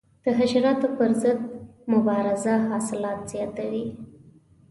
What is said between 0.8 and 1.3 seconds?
پر